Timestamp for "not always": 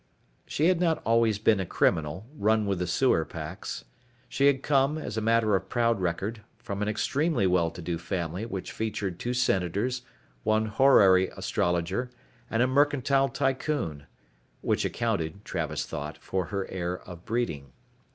0.79-1.37